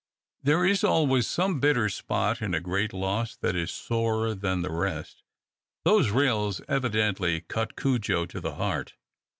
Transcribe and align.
There 0.41 0.65
is 0.65 0.83
always 0.83 1.27
some 1.27 1.59
bitter 1.59 1.87
spot 1.87 2.41
in 2.41 2.55
a 2.55 2.59
great 2.59 2.91
loss 2.91 3.35
that 3.35 3.55
is 3.55 3.69
sorer 3.69 4.33
than 4.33 4.63
the 4.63 4.71
rest. 4.71 5.21
Those 5.85 6.09
rails 6.09 6.59
evidently 6.67 7.41
cut 7.41 7.75
Cudjo 7.75 8.25
to 8.29 8.41
the 8.41 8.55
heart. 8.55 8.95